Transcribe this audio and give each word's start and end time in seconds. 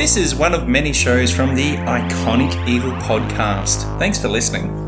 This 0.00 0.16
is 0.16 0.34
one 0.34 0.54
of 0.54 0.66
many 0.66 0.94
shows 0.94 1.30
from 1.30 1.54
the 1.54 1.76
Iconic 1.76 2.66
Evil 2.66 2.92
podcast. 2.92 3.82
Thanks 3.98 4.18
for 4.18 4.28
listening. 4.28 4.79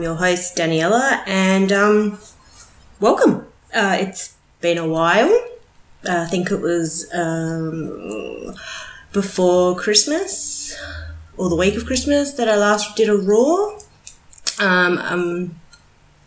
I'm 0.00 0.04
your 0.04 0.16
host 0.16 0.56
Daniella, 0.56 1.22
and 1.26 1.70
um, 1.70 2.18
welcome. 3.00 3.46
Uh, 3.74 3.98
it's 4.00 4.34
been 4.62 4.78
a 4.78 4.88
while. 4.88 5.28
Uh, 6.08 6.22
I 6.22 6.24
think 6.24 6.50
it 6.50 6.62
was 6.62 7.06
um, 7.12 8.54
before 9.12 9.76
Christmas 9.76 10.74
or 11.36 11.50
the 11.50 11.54
week 11.54 11.76
of 11.76 11.84
Christmas 11.84 12.32
that 12.32 12.48
I 12.48 12.56
last 12.56 12.96
did 12.96 13.10
a 13.10 13.14
Raw. 13.14 13.78
Um, 14.58 14.96
um, 14.96 15.60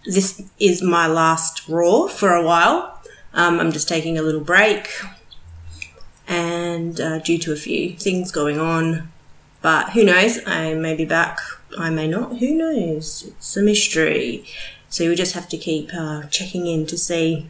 this 0.06 0.44
is 0.60 0.84
my 0.84 1.08
last 1.08 1.68
Raw 1.68 2.06
for 2.06 2.32
a 2.32 2.46
while. 2.46 3.02
Um, 3.34 3.60
I'm 3.60 3.72
just 3.72 3.90
taking 3.90 4.20
a 4.20 4.22
little 4.22 4.42
break, 4.42 4.88
and 6.28 7.02
uh, 7.02 7.18
due 7.18 7.40
to 7.40 7.52
a 7.52 7.56
few 7.56 7.94
things 7.94 8.32
going 8.32 8.60
on, 8.60 9.12
but 9.64 9.94
who 9.94 10.04
knows? 10.04 10.40
I 10.46 10.76
may 10.76 10.94
be 10.94 11.06
back. 11.06 11.40
I 11.80 11.90
may 11.90 12.08
not. 12.08 12.38
Who 12.38 12.54
knows? 12.54 13.24
It's 13.38 13.58
a 13.58 13.64
mystery. 13.64 14.46
So 14.90 15.10
we 15.10 15.16
just 15.16 15.34
have 15.34 15.50
to 15.50 15.58
keep 15.58 15.90
uh, 15.92 16.24
checking 16.28 16.68
in 16.68 16.86
to 16.86 16.98
see 16.98 17.50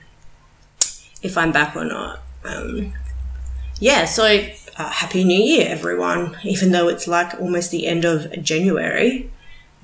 if 1.22 1.38
I'm 1.38 1.52
back 1.52 1.76
or 1.76 1.84
not. 1.84 2.20
Um, 2.46 2.94
yeah, 3.80 4.06
so 4.06 4.48
uh, 4.78 4.90
Happy 4.92 5.24
New 5.24 5.42
Year, 5.42 5.68
everyone, 5.70 6.38
even 6.44 6.72
though 6.72 6.88
it's 6.88 7.08
like 7.08 7.34
almost 7.42 7.72
the 7.72 7.88
end 7.88 8.06
of 8.06 8.32
January. 8.42 9.30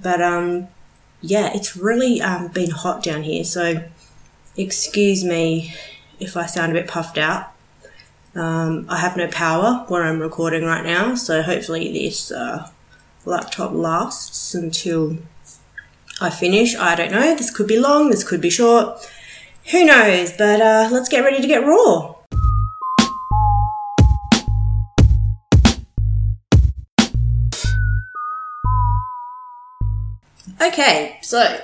But 0.02 0.22
um, 0.22 0.68
yeah, 1.22 1.52
it's 1.54 1.76
really 1.76 2.22
um, 2.22 2.50
been 2.50 2.70
hot 2.70 3.04
down 3.04 3.24
here, 3.24 3.44
so 3.44 3.84
excuse 4.56 5.24
me 5.24 5.74
if 6.20 6.38
I 6.38 6.46
sound 6.46 6.72
a 6.72 6.76
bit 6.76 6.88
puffed 6.88 7.18
out. 7.18 7.54
Um, 8.36 8.86
I 8.88 8.98
have 8.98 9.18
no 9.18 9.28
power 9.28 9.86
where 9.88 10.04
I'm 10.04 10.20
recording 10.20 10.64
right 10.64 10.86
now, 10.86 11.16
so 11.16 11.42
hopefully 11.42 11.92
this 11.92 12.32
uh, 12.32 12.70
laptop 13.26 13.72
lasts 13.72 14.54
until 14.54 15.18
I 16.22 16.30
finish. 16.30 16.76
I 16.76 16.96
don't 16.96 17.12
know. 17.12 17.36
This 17.36 17.50
could 17.50 17.68
be 17.68 17.80
long. 17.80 18.12
This 18.12 18.24
could 18.24 18.40
be 18.40 18.52
short. 18.52 19.10
Who 19.72 19.84
knows? 19.84 20.34
But 20.34 20.62
uh, 20.62 20.90
let's 20.92 21.10
get 21.10 21.24
ready 21.24 21.42
to 21.42 21.48
get 21.48 21.66
raw. 21.66 22.16
Okay, 30.62 31.18
so 31.22 31.62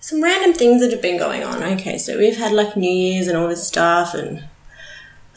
some 0.00 0.22
random 0.22 0.54
things 0.54 0.80
that 0.80 0.90
have 0.90 1.02
been 1.02 1.18
going 1.18 1.44
on. 1.44 1.62
Okay, 1.62 1.98
so 1.98 2.18
we've 2.18 2.38
had 2.38 2.52
like 2.52 2.76
New 2.76 2.90
Year's 2.90 3.28
and 3.28 3.36
all 3.36 3.48
this 3.48 3.66
stuff, 3.66 4.14
and 4.14 4.44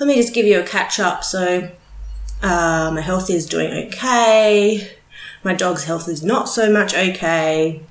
let 0.02 0.08
me 0.08 0.16
just 0.16 0.34
give 0.34 0.48
you 0.48 0.60
a 0.60 0.64
catch 0.64 1.00
up. 1.00 1.24
So, 1.24 1.70
uh, 2.42 2.92
my 2.92 3.02
health 3.02 3.30
is 3.30 3.46
doing 3.46 3.72
okay. 3.86 4.94
My 5.44 5.54
dog's 5.54 5.84
health 5.84 6.10
is 6.10 6.24
not 6.24 6.50
so 6.50 6.74
much 6.74 6.96
okay. 6.96 7.82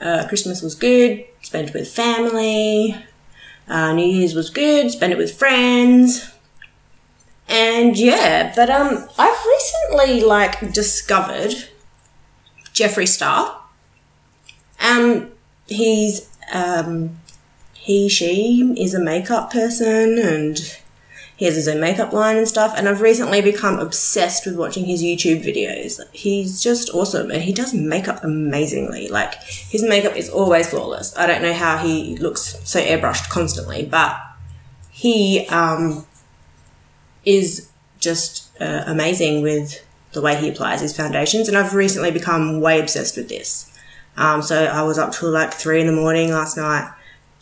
Uh, 0.00 0.28
Christmas 0.28 0.62
was 0.62 0.76
good, 0.76 1.24
spent 1.42 1.74
with 1.74 1.88
family. 1.88 2.94
Uh, 3.66 3.92
New 3.94 4.06
Year's 4.06 4.32
was 4.32 4.48
good, 4.48 4.92
spent 4.92 5.12
it 5.12 5.18
with 5.18 5.36
friends. 5.36 6.30
And 7.48 7.98
yeah, 7.98 8.52
but 8.54 8.70
um, 8.70 9.08
I've 9.18 9.44
recently 9.44 10.20
like 10.20 10.72
discovered 10.72 11.68
Jeffree 12.72 13.08
Star. 13.08 13.60
Um, 14.80 15.32
he's 15.66 16.30
um, 16.52 17.18
he 17.74 18.08
she 18.08 18.72
is 18.78 18.94
a 18.94 19.00
makeup 19.00 19.50
person 19.50 20.16
and 20.18 20.76
he 21.36 21.44
has 21.44 21.54
his 21.54 21.68
own 21.68 21.80
makeup 21.80 22.12
line 22.12 22.38
and 22.38 22.48
stuff. 22.48 22.74
And 22.76 22.88
I've 22.88 23.02
recently 23.02 23.42
become 23.42 23.78
obsessed 23.78 24.46
with 24.46 24.56
watching 24.56 24.86
his 24.86 25.02
YouTube 25.02 25.44
videos. 25.44 26.00
He's 26.12 26.62
just 26.62 26.88
awesome 26.94 27.30
and 27.30 27.42
he 27.42 27.52
does 27.52 27.74
makeup 27.74 28.24
amazingly. 28.24 29.08
Like 29.08 29.34
his 29.42 29.82
makeup 29.82 30.16
is 30.16 30.30
always 30.30 30.70
flawless. 30.70 31.16
I 31.16 31.26
don't 31.26 31.42
know 31.42 31.52
how 31.52 31.76
he 31.76 32.16
looks 32.16 32.58
so 32.64 32.80
airbrushed 32.80 33.28
constantly, 33.28 33.84
but 33.84 34.18
he 34.90 35.46
um, 35.48 36.06
is 37.24 37.70
just 38.00 38.50
uh, 38.58 38.84
amazing 38.86 39.42
with 39.42 39.84
the 40.12 40.22
way 40.22 40.36
he 40.36 40.48
applies 40.48 40.80
his 40.80 40.96
foundations. 40.96 41.48
And 41.48 41.56
I've 41.58 41.74
recently 41.74 42.10
become 42.10 42.62
way 42.62 42.80
obsessed 42.80 43.18
with 43.18 43.28
this. 43.28 43.70
Um, 44.16 44.40
so 44.40 44.64
I 44.64 44.82
was 44.84 44.98
up 44.98 45.12
till 45.12 45.30
like 45.30 45.52
three 45.52 45.82
in 45.82 45.86
the 45.86 45.92
morning 45.92 46.30
last 46.30 46.56
night 46.56 46.90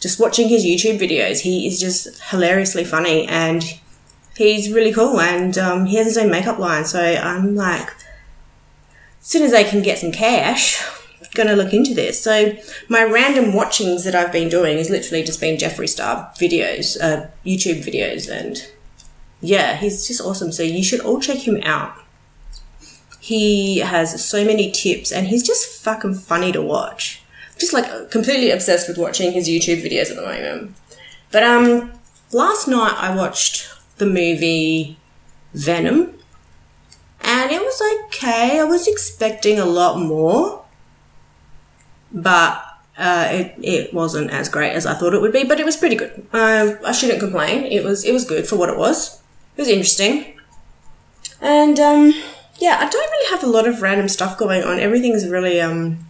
just 0.00 0.20
watching 0.20 0.48
his 0.48 0.66
YouTube 0.66 0.98
videos. 0.98 1.40
He 1.40 1.66
is 1.66 1.80
just 1.80 2.22
hilariously 2.24 2.84
funny 2.84 3.26
and 3.26 3.64
he's 4.36 4.72
really 4.72 4.92
cool 4.92 5.20
and 5.20 5.56
um, 5.58 5.86
he 5.86 5.96
has 5.96 6.06
his 6.06 6.18
own 6.18 6.30
makeup 6.30 6.58
line. 6.58 6.84
So 6.84 7.00
I'm 7.00 7.54
like, 7.54 7.88
as 7.88 9.26
soon 9.26 9.42
as 9.42 9.54
I 9.54 9.64
can 9.64 9.82
get 9.82 9.98
some 9.98 10.12
cash, 10.12 10.82
I'm 11.20 11.28
gonna 11.34 11.56
look 11.56 11.72
into 11.72 11.94
this. 11.94 12.22
So 12.22 12.56
my 12.88 13.02
random 13.04 13.52
watchings 13.52 14.04
that 14.04 14.14
I've 14.14 14.32
been 14.32 14.48
doing 14.48 14.78
is 14.78 14.90
literally 14.90 15.24
just 15.24 15.40
been 15.40 15.56
Jeffree 15.56 15.88
Star 15.88 16.32
videos, 16.38 17.00
uh, 17.00 17.28
YouTube 17.44 17.84
videos, 17.84 18.30
and 18.30 18.66
yeah, 19.40 19.76
he's 19.76 20.06
just 20.06 20.20
awesome. 20.20 20.52
So 20.52 20.62
you 20.62 20.82
should 20.82 21.00
all 21.00 21.20
check 21.20 21.46
him 21.46 21.60
out. 21.62 21.96
He 23.20 23.78
has 23.78 24.24
so 24.24 24.44
many 24.44 24.70
tips 24.70 25.10
and 25.10 25.28
he's 25.28 25.46
just 25.46 25.82
fucking 25.82 26.14
funny 26.14 26.52
to 26.52 26.60
watch. 26.60 27.22
Just 27.58 27.72
like 27.72 28.10
completely 28.10 28.50
obsessed 28.50 28.88
with 28.88 28.98
watching 28.98 29.32
his 29.32 29.48
YouTube 29.48 29.82
videos 29.82 30.10
at 30.10 30.16
the 30.16 30.22
moment. 30.22 30.74
But 31.30 31.42
um 31.42 31.92
last 32.32 32.68
night 32.68 32.94
I 32.98 33.14
watched 33.14 33.68
the 33.98 34.06
movie 34.06 34.96
Venom 35.52 36.14
and 37.24 37.50
it 37.50 37.60
was 37.60 37.82
okay. 38.04 38.60
I 38.60 38.64
was 38.64 38.86
expecting 38.86 39.58
a 39.58 39.64
lot 39.64 39.98
more. 39.98 40.62
But 42.12 42.62
uh, 42.96 43.28
it, 43.30 43.54
it 43.62 43.94
wasn't 43.94 44.30
as 44.30 44.48
great 44.48 44.72
as 44.72 44.86
I 44.86 44.94
thought 44.94 45.14
it 45.14 45.20
would 45.20 45.32
be, 45.32 45.42
but 45.42 45.58
it 45.58 45.66
was 45.66 45.76
pretty 45.76 45.96
good. 45.96 46.26
Uh, 46.32 46.74
I 46.84 46.92
shouldn't 46.92 47.20
complain. 47.20 47.64
It 47.64 47.82
was 47.82 48.04
it 48.04 48.12
was 48.12 48.24
good 48.24 48.46
for 48.46 48.56
what 48.56 48.68
it 48.68 48.76
was. 48.76 49.20
It 49.56 49.62
was 49.62 49.68
interesting. 49.68 50.38
And 51.40 51.80
um, 51.80 52.12
yeah, 52.58 52.76
I 52.80 52.88
don't 52.88 53.10
really 53.10 53.30
have 53.30 53.42
a 53.42 53.50
lot 53.50 53.66
of 53.66 53.82
random 53.82 54.08
stuff 54.08 54.38
going 54.38 54.62
on. 54.62 54.78
Everything's 54.78 55.26
really 55.28 55.60
um, 55.60 56.06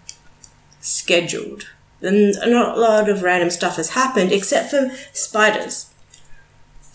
scheduled. 0.81 1.69
And 2.03 2.35
not 2.47 2.77
a 2.77 2.81
lot 2.81 3.09
of 3.09 3.23
random 3.23 3.51
stuff 3.51 3.77
has 3.77 3.91
happened 3.91 4.31
except 4.33 4.71
for 4.71 4.91
spiders. 5.13 5.94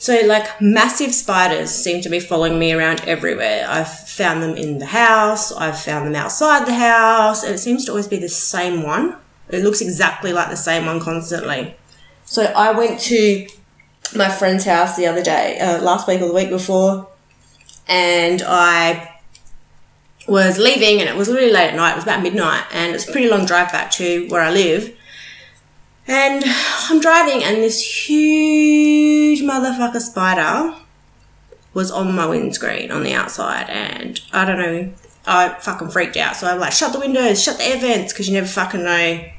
So, 0.01 0.21
like, 0.25 0.61
massive 0.61 1.13
spiders 1.13 1.71
seem 1.71 2.01
to 2.03 2.09
be 2.09 2.21
following 2.21 2.57
me 2.57 2.71
around 2.71 3.01
everywhere. 3.01 3.65
I've 3.67 3.91
found 3.91 4.41
them 4.41 4.55
in 4.55 4.79
the 4.79 4.85
house, 4.85 5.51
I've 5.51 5.77
found 5.77 6.07
them 6.07 6.15
outside 6.15 6.65
the 6.65 6.73
house, 6.73 7.43
and 7.43 7.53
it 7.53 7.57
seems 7.57 7.83
to 7.85 7.91
always 7.91 8.07
be 8.07 8.17
the 8.17 8.29
same 8.29 8.81
one. 8.81 9.17
It 9.49 9.61
looks 9.61 9.81
exactly 9.81 10.31
like 10.31 10.49
the 10.49 10.55
same 10.55 10.85
one 10.85 11.01
constantly. 11.01 11.75
So, 12.23 12.45
I 12.45 12.71
went 12.71 13.01
to 13.01 13.45
my 14.15 14.29
friend's 14.29 14.63
house 14.63 14.95
the 14.95 15.05
other 15.05 15.21
day, 15.21 15.59
uh, 15.59 15.81
last 15.81 16.07
week 16.07 16.21
or 16.21 16.29
the 16.29 16.33
week 16.33 16.49
before, 16.49 17.09
and 17.85 18.41
I 18.41 19.19
was 20.29 20.57
leaving, 20.57 21.01
and 21.01 21.09
it 21.09 21.17
was 21.17 21.27
really 21.27 21.51
late 21.51 21.71
at 21.71 21.75
night. 21.75 21.91
It 21.91 21.95
was 21.95 22.05
about 22.05 22.23
midnight, 22.23 22.63
and 22.71 22.95
it's 22.95 23.05
a 23.05 23.11
pretty 23.11 23.27
long 23.27 23.45
drive 23.45 23.69
back 23.73 23.91
to 23.91 24.29
where 24.29 24.41
I 24.41 24.49
live. 24.49 24.95
And 26.09 26.43
I'm 26.89 26.99
driving, 26.99 27.43
and 27.43 27.57
this 27.57 28.07
huge 28.07 29.41
motherfucker 29.41 30.01
spider 30.01 30.75
was 31.73 31.91
on 31.91 32.13
my 32.15 32.25
windscreen 32.25 32.91
on 32.91 33.03
the 33.03 33.13
outside, 33.13 33.69
and 33.69 34.19
I 34.33 34.43
don't 34.43 34.57
know, 34.57 34.91
I 35.27 35.49
fucking 35.59 35.91
freaked 35.91 36.17
out. 36.17 36.35
So 36.35 36.47
I'm 36.47 36.59
like, 36.59 36.73
shut 36.73 36.91
the 36.91 36.99
windows, 36.99 37.41
shut 37.41 37.57
the 37.57 37.65
air 37.65 37.79
vents, 37.79 38.11
because 38.11 38.27
you 38.27 38.33
never 38.33 38.47
fucking 38.47 38.83
know 38.83 39.29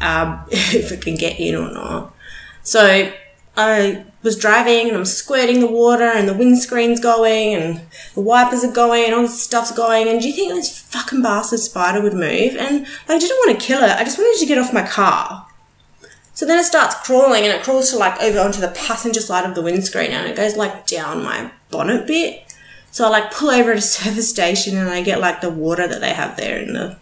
um, 0.00 0.44
if 0.50 0.92
it 0.92 1.00
can 1.00 1.16
get 1.16 1.40
in 1.40 1.54
or 1.54 1.72
not. 1.72 2.14
So 2.62 3.10
I 3.56 4.04
was 4.22 4.36
driving 4.36 4.88
and 4.88 4.96
I'm 4.96 5.06
squirting 5.06 5.60
the 5.60 5.66
water 5.66 6.04
and 6.04 6.28
the 6.28 6.34
windscreen's 6.34 7.00
going 7.00 7.54
and 7.54 7.80
the 8.14 8.20
wipers 8.20 8.64
are 8.64 8.72
going 8.72 9.06
and 9.06 9.14
all 9.14 9.22
this 9.22 9.42
stuff's 9.42 9.70
going 9.70 10.08
and 10.08 10.20
do 10.20 10.28
you 10.28 10.34
think 10.34 10.52
this 10.52 10.78
fucking 10.78 11.22
bastard 11.22 11.60
spider 11.60 12.02
would 12.02 12.12
move? 12.12 12.56
And 12.56 12.86
I 13.08 13.18
didn't 13.18 13.36
want 13.46 13.58
to 13.58 13.66
kill 13.66 13.82
it. 13.82 13.90
I 13.90 14.04
just 14.04 14.18
wanted 14.18 14.38
to 14.40 14.46
get 14.46 14.58
off 14.58 14.74
my 14.74 14.86
car. 14.86 15.45
So 16.36 16.44
then 16.44 16.58
it 16.58 16.64
starts 16.64 16.94
crawling 16.96 17.44
and 17.44 17.52
it 17.52 17.62
crawls 17.62 17.90
to 17.90 17.96
like 17.96 18.20
over 18.20 18.38
onto 18.38 18.60
the 18.60 18.68
passenger 18.68 19.20
side 19.20 19.48
of 19.48 19.54
the 19.54 19.62
windscreen 19.62 20.10
and 20.10 20.28
it 20.28 20.36
goes 20.36 20.54
like 20.54 20.86
down 20.86 21.24
my 21.24 21.50
bonnet 21.70 22.06
bit. 22.06 22.54
So 22.90 23.06
I 23.06 23.08
like 23.08 23.32
pull 23.32 23.48
over 23.50 23.72
at 23.72 23.78
a 23.78 23.80
service 23.98 24.28
station 24.28 24.76
and 24.76 24.90
I 24.90 25.02
get 25.02 25.18
like 25.18 25.40
the 25.40 25.48
water 25.48 25.88
that 25.88 26.02
they 26.02 26.12
have 26.12 26.36
there 26.36 26.58
in 26.58 26.74
the 26.74 26.98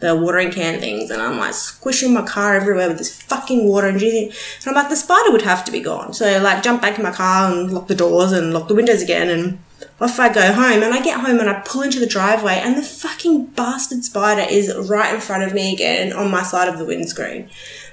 the 0.00 0.16
watering 0.16 0.50
can 0.50 0.80
things, 0.80 1.10
and 1.10 1.22
I'm 1.22 1.38
like 1.38 1.54
squishing 1.54 2.12
my 2.12 2.22
car 2.22 2.56
everywhere 2.56 2.88
with 2.88 2.98
this 2.98 3.22
fucking 3.22 3.68
water 3.68 3.86
and. 3.86 4.02
And 4.02 4.32
I'm 4.66 4.74
like, 4.74 4.88
the 4.88 4.96
spider 4.96 5.30
would 5.30 5.42
have 5.42 5.64
to 5.64 5.70
be 5.70 5.78
gone. 5.78 6.12
So 6.12 6.26
I 6.26 6.38
like 6.38 6.64
jump 6.64 6.82
back 6.82 6.98
in 6.98 7.04
my 7.04 7.12
car 7.12 7.52
and 7.52 7.72
lock 7.72 7.86
the 7.86 7.94
doors 7.94 8.32
and 8.32 8.52
lock 8.52 8.66
the 8.66 8.74
windows 8.74 9.00
again, 9.00 9.28
and 9.28 9.60
off 10.00 10.18
I 10.18 10.32
go 10.32 10.52
home. 10.52 10.82
And 10.82 10.92
I 10.92 11.00
get 11.00 11.20
home 11.20 11.38
and 11.38 11.48
I 11.48 11.60
pull 11.64 11.82
into 11.82 12.00
the 12.00 12.06
driveway, 12.08 12.54
and 12.54 12.76
the 12.76 12.82
fucking 12.82 13.46
bastard 13.46 14.02
spider 14.02 14.44
is 14.50 14.74
right 14.88 15.14
in 15.14 15.20
front 15.20 15.44
of 15.44 15.54
me 15.54 15.72
again 15.72 16.12
on 16.12 16.32
my 16.32 16.42
side 16.42 16.66
of 16.66 16.78
the 16.78 16.84
windscreen. 16.84 17.48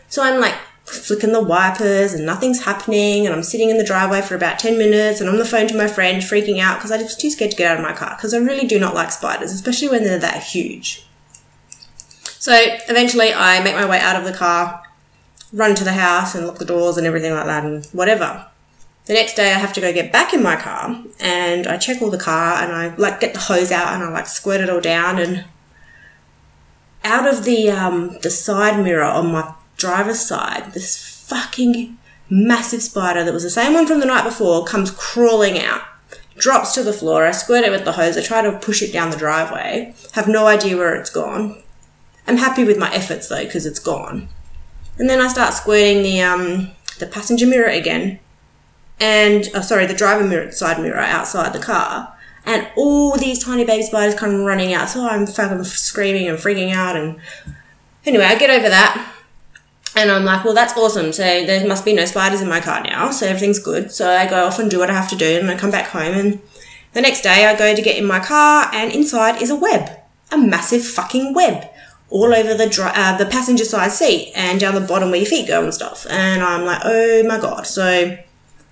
So 0.07 0.23
I'm 0.23 0.41
like 0.41 0.55
flicking 0.89 1.31
the 1.31 1.41
wipers 1.41 2.13
and 2.13 2.25
nothing's 2.25 2.63
happening 2.63 3.25
and 3.25 3.35
I'm 3.35 3.43
sitting 3.43 3.69
in 3.69 3.77
the 3.77 3.83
driveway 3.83 4.21
for 4.21 4.35
about 4.35 4.59
10 4.59 4.77
minutes 4.77 5.19
and 5.19 5.29
I'm 5.29 5.35
on 5.35 5.39
the 5.39 5.45
phone 5.45 5.67
to 5.67 5.77
my 5.77 5.87
friend 5.87 6.21
freaking 6.21 6.59
out 6.59 6.77
because 6.77 6.91
I 6.91 6.97
was 6.97 7.15
too 7.15 7.29
scared 7.29 7.51
to 7.51 7.57
get 7.57 7.71
out 7.71 7.77
of 7.77 7.83
my 7.83 7.93
car 7.93 8.15
because 8.15 8.33
I 8.33 8.37
really 8.37 8.67
do 8.67 8.79
not 8.79 8.95
like 8.95 9.11
spiders, 9.11 9.51
especially 9.51 9.89
when 9.89 10.03
they're 10.03 10.19
that 10.19 10.43
huge. 10.43 11.05
So 12.21 12.53
eventually 12.87 13.33
I 13.33 13.63
make 13.63 13.75
my 13.75 13.87
way 13.87 13.99
out 13.99 14.15
of 14.15 14.23
the 14.23 14.37
car, 14.37 14.81
run 15.53 15.75
to 15.75 15.83
the 15.83 15.93
house 15.93 16.35
and 16.35 16.47
lock 16.47 16.57
the 16.57 16.65
doors 16.65 16.97
and 16.97 17.05
everything 17.05 17.33
like 17.33 17.45
that 17.45 17.65
and 17.65 17.85
whatever. 17.87 18.47
The 19.05 19.13
next 19.13 19.35
day 19.35 19.53
I 19.53 19.57
have 19.57 19.73
to 19.73 19.81
go 19.81 19.93
get 19.93 20.11
back 20.11 20.33
in 20.33 20.41
my 20.41 20.55
car 20.55 21.03
and 21.19 21.67
I 21.67 21.77
check 21.77 22.01
all 22.01 22.09
the 22.09 22.17
car 22.17 22.61
and 22.63 22.71
I 22.71 22.95
like 22.95 23.19
get 23.19 23.33
the 23.33 23.39
hose 23.39 23.71
out 23.71 23.93
and 23.93 24.03
I 24.03 24.09
like 24.09 24.27
squirt 24.27 24.61
it 24.61 24.69
all 24.69 24.81
down 24.81 25.19
and 25.19 25.45
out 27.03 27.27
of 27.27 27.43
the 27.43 27.69
um, 27.69 28.17
the 28.21 28.29
side 28.29 28.83
mirror 28.83 29.03
on 29.03 29.31
my 29.31 29.53
driver's 29.79 30.19
side, 30.19 30.73
this 30.73 30.97
fucking 31.27 31.97
massive 32.29 32.83
spider 32.83 33.23
that 33.23 33.33
was 33.33 33.43
the 33.43 33.49
same 33.49 33.73
one 33.73 33.87
from 33.87 33.99
the 33.99 34.05
night 34.05 34.23
before 34.23 34.63
comes 34.65 34.91
crawling 34.91 35.57
out, 35.59 35.81
drops 36.37 36.73
to 36.73 36.83
the 36.83 36.93
floor. 36.93 37.25
I 37.25 37.31
squirt 37.31 37.63
it 37.63 37.71
with 37.71 37.85
the 37.85 37.93
hose. 37.93 38.17
I 38.17 38.21
try 38.21 38.41
to 38.41 38.59
push 38.59 38.81
it 38.81 38.93
down 38.93 39.09
the 39.09 39.17
driveway. 39.17 39.95
Have 40.13 40.27
no 40.27 40.45
idea 40.45 40.77
where 40.77 40.95
it's 40.95 41.09
gone. 41.09 41.61
I'm 42.27 42.37
happy 42.37 42.63
with 42.63 42.77
my 42.77 42.93
efforts 42.93 43.27
though 43.27 43.43
because 43.43 43.65
it's 43.65 43.79
gone. 43.79 44.29
And 44.99 45.09
then 45.09 45.21
I 45.21 45.27
start 45.29 45.53
squirting 45.53 46.03
the 46.03 46.21
um, 46.21 46.71
the 46.99 47.07
passenger 47.07 47.47
mirror 47.47 47.69
again, 47.69 48.19
and 48.99 49.47
oh, 49.55 49.61
sorry, 49.61 49.85
the 49.85 49.93
driver 49.93 50.25
mirror 50.25 50.51
side 50.51 50.79
mirror 50.79 50.99
outside 50.99 51.53
the 51.53 51.59
car, 51.59 52.13
and 52.45 52.67
all 52.75 53.17
these 53.17 53.43
tiny 53.43 53.63
baby 53.63 53.83
spiders 53.83 54.13
come 54.13 54.43
running 54.43 54.73
out. 54.73 54.89
So 54.89 55.07
I'm 55.07 55.25
fucking 55.25 55.63
screaming 55.63 56.27
and 56.27 56.37
freaking 56.37 56.73
out. 56.73 56.97
And 56.97 57.19
anyway, 58.05 58.25
I 58.25 58.37
get 58.37 58.49
over 58.49 58.67
that. 58.67 59.13
And 59.95 60.11
I'm 60.11 60.23
like, 60.23 60.45
well, 60.45 60.53
that's 60.53 60.77
awesome. 60.77 61.11
So 61.11 61.23
there 61.23 61.67
must 61.67 61.83
be 61.83 61.93
no 61.93 62.05
spiders 62.05 62.41
in 62.41 62.47
my 62.47 62.61
car 62.61 62.81
now. 62.83 63.11
So 63.11 63.27
everything's 63.27 63.59
good. 63.59 63.91
So 63.91 64.09
I 64.09 64.29
go 64.29 64.45
off 64.45 64.59
and 64.59 64.69
do 64.69 64.79
what 64.79 64.89
I 64.89 64.93
have 64.93 65.09
to 65.09 65.15
do. 65.15 65.39
And 65.39 65.49
I 65.49 65.57
come 65.57 65.71
back 65.71 65.87
home. 65.87 66.13
And 66.13 66.41
the 66.93 67.01
next 67.01 67.21
day 67.21 67.45
I 67.45 67.57
go 67.57 67.75
to 67.75 67.81
get 67.81 67.97
in 67.97 68.05
my 68.05 68.19
car 68.19 68.69
and 68.73 68.91
inside 68.91 69.41
is 69.41 69.49
a 69.49 69.55
web. 69.55 69.89
A 70.31 70.37
massive 70.37 70.85
fucking 70.85 71.33
web 71.33 71.67
all 72.11 72.33
over 72.33 72.55
the 72.55 72.91
uh, 72.95 73.17
the 73.17 73.25
passenger 73.25 73.65
side 73.65 73.91
seat 73.91 74.31
and 74.35 74.59
down 74.59 74.73
the 74.73 74.81
bottom 74.81 75.11
where 75.11 75.19
your 75.19 75.29
feet 75.29 75.47
go 75.47 75.63
and 75.63 75.73
stuff. 75.73 76.05
And 76.09 76.43
I'm 76.43 76.65
like, 76.65 76.81
oh 76.83 77.23
my 77.27 77.39
god. 77.39 77.67
So 77.67 78.17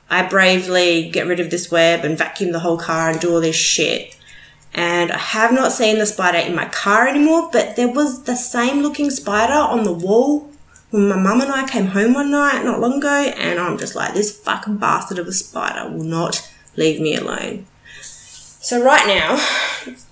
I 0.10 0.24
bravely 0.24 1.10
get 1.10 1.28
rid 1.28 1.40
of 1.40 1.50
this 1.50 1.72
web 1.72 2.06
and 2.06 2.18
vacuum 2.18 2.52
the 2.52 2.60
whole 2.60 2.78
car 2.78 3.10
and 3.10 3.20
do 3.20 3.34
all 3.34 3.42
this 3.42 3.56
shit. 3.56 4.16
And 4.74 5.12
I 5.12 5.18
have 5.18 5.52
not 5.52 5.72
seen 5.72 5.98
the 5.98 6.06
spider 6.06 6.38
in 6.38 6.56
my 6.56 6.66
car 6.66 7.08
anymore, 7.08 7.50
but 7.52 7.76
there 7.76 7.88
was 7.88 8.24
the 8.24 8.36
same 8.36 8.82
looking 8.82 9.10
spider 9.10 9.54
on 9.54 9.84
the 9.84 9.94
wall 9.94 10.47
when 10.92 11.10
my 11.10 11.18
mum 11.18 11.42
and 11.42 11.52
I 11.52 11.68
came 11.68 11.88
home 11.88 12.14
one 12.14 12.32
night 12.32 12.64
not 12.64 12.80
long 12.80 13.00
ago. 13.00 13.10
And 13.10 13.60
I'm 13.60 13.78
just 13.78 13.96
like, 13.96 14.14
this 14.14 14.38
fucking 14.40 14.78
bastard 14.78 15.20
of 15.20 15.28
a 15.28 15.34
spider 15.34 15.90
will 15.90 16.04
not 16.04 16.50
leave 16.76 17.02
me 17.02 17.16
alone. 17.16 17.66
So 18.02 18.84
right 18.84 19.08
now, 19.08 19.36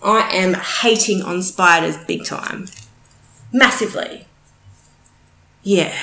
I 0.01 0.29
am 0.31 0.53
hating 0.53 1.21
on 1.21 1.41
spiders 1.41 1.97
big 2.05 2.25
time 2.25 2.67
massively. 3.51 4.25
Yeah. 5.63 5.93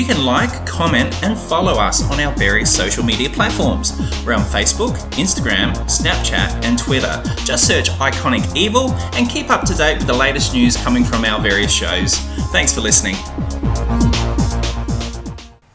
You 0.00 0.06
can 0.06 0.24
like, 0.24 0.64
comment, 0.64 1.22
and 1.22 1.36
follow 1.36 1.74
us 1.74 2.02
on 2.10 2.20
our 2.20 2.34
various 2.34 2.74
social 2.74 3.04
media 3.04 3.28
platforms. 3.28 3.92
We're 4.24 4.32
on 4.32 4.40
Facebook, 4.40 4.96
Instagram, 5.10 5.74
Snapchat, 5.84 6.64
and 6.64 6.78
Twitter. 6.78 7.22
Just 7.44 7.66
search 7.66 7.90
Iconic 7.90 8.56
Evil 8.56 8.92
and 9.12 9.28
keep 9.28 9.50
up 9.50 9.66
to 9.66 9.74
date 9.74 9.98
with 9.98 10.06
the 10.06 10.14
latest 10.14 10.54
news 10.54 10.74
coming 10.78 11.04
from 11.04 11.26
our 11.26 11.38
various 11.38 11.70
shows. 11.70 12.16
Thanks 12.50 12.72
for 12.72 12.80
listening. 12.80 13.14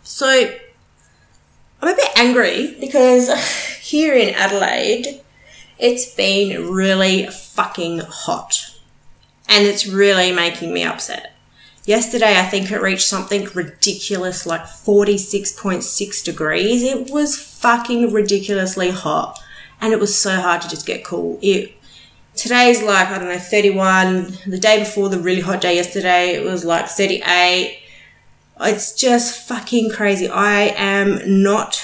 So, 0.01 0.55
I'm 1.83 1.93
a 1.93 1.95
bit 1.95 2.09
angry 2.17 2.77
because 2.79 3.29
here 3.79 4.15
in 4.15 4.33
Adelaide, 4.33 5.21
it's 5.77 6.15
been 6.15 6.71
really 6.71 7.27
fucking 7.27 7.99
hot. 7.99 8.75
And 9.47 9.67
it's 9.67 9.85
really 9.85 10.31
making 10.31 10.73
me 10.73 10.83
upset. 10.83 11.34
Yesterday, 11.85 12.39
I 12.39 12.43
think 12.43 12.71
it 12.71 12.81
reached 12.81 13.07
something 13.07 13.47
ridiculous 13.53 14.45
like 14.45 14.63
46.6 14.63 16.23
degrees. 16.23 16.83
It 16.83 17.11
was 17.11 17.37
fucking 17.37 18.11
ridiculously 18.11 18.89
hot. 18.89 19.39
And 19.79 19.93
it 19.93 19.99
was 19.99 20.19
so 20.19 20.35
hard 20.37 20.61
to 20.61 20.69
just 20.69 20.85
get 20.85 21.03
cool. 21.03 21.37
It, 21.41 21.73
today's 22.35 22.81
like, 22.81 23.09
I 23.09 23.19
don't 23.19 23.27
know, 23.27 23.37
31. 23.37 24.37
The 24.47 24.57
day 24.57 24.79
before 24.79 25.09
the 25.09 25.19
really 25.19 25.41
hot 25.41 25.61
day 25.61 25.75
yesterday, 25.75 26.33
it 26.33 26.43
was 26.43 26.65
like 26.65 26.87
38 26.87 27.81
it's 28.61 28.93
just 28.93 29.47
fucking 29.47 29.91
crazy. 29.91 30.29
I 30.29 30.73
am 30.77 31.43
not. 31.43 31.83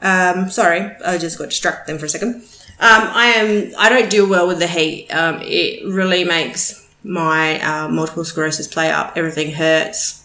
Um, 0.00 0.48
sorry, 0.50 0.92
I 1.04 1.18
just 1.18 1.38
got 1.38 1.50
distracted 1.50 1.92
then 1.92 1.98
for 1.98 2.06
a 2.06 2.08
second. 2.08 2.44
Um, 2.80 3.08
I 3.10 3.26
am. 3.26 3.72
I 3.76 3.88
don't 3.88 4.08
deal 4.08 4.28
well 4.28 4.46
with 4.46 4.60
the 4.60 4.68
heat. 4.68 5.08
Um, 5.10 5.40
it 5.42 5.84
really 5.84 6.22
makes 6.22 6.88
my 7.02 7.60
uh, 7.60 7.88
multiple 7.88 8.24
sclerosis 8.24 8.68
play 8.68 8.90
up. 8.90 9.16
Everything 9.16 9.52
hurts, 9.52 10.24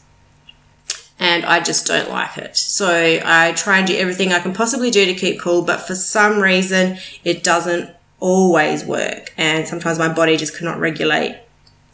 and 1.17 1.45
I 1.45 1.61
just 1.61 1.88
don't 1.88 2.11
like 2.11 2.38
it. 2.38 2.55
So 2.55 3.19
I 3.25 3.53
try 3.53 3.79
and 3.79 3.88
do 3.88 3.95
everything 3.95 4.31
I 4.31 4.39
can 4.39 4.53
possibly 4.53 4.91
do 4.91 5.03
to 5.05 5.15
keep 5.15 5.39
cool, 5.41 5.63
but 5.63 5.81
for 5.81 5.95
some 5.95 6.39
reason, 6.39 6.97
it 7.23 7.44
doesn't 7.44 7.89
always 8.19 8.85
work, 8.85 9.33
and 9.35 9.67
sometimes 9.67 9.97
my 9.97 10.13
body 10.13 10.38
just 10.38 10.55
cannot 10.55 10.79
regulate 10.79 11.39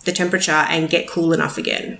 the 0.03 0.11
temperature 0.11 0.51
and 0.51 0.89
get 0.89 1.07
cool 1.07 1.31
enough 1.31 1.57
again. 1.57 1.99